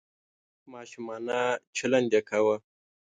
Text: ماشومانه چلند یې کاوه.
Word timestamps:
ماشومانه 0.73 1.39
چلند 1.77 2.09
یې 2.15 2.21
کاوه. 2.29 2.55